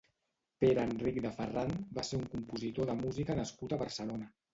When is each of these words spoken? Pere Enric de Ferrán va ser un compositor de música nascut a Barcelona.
Pere 0.63 0.85
Enric 0.87 1.19
de 1.25 1.31
Ferrán 1.35 1.73
va 1.97 2.05
ser 2.07 2.19
un 2.21 2.23
compositor 2.31 2.89
de 2.91 2.95
música 3.03 3.37
nascut 3.41 3.77
a 3.77 3.81
Barcelona. 3.83 4.31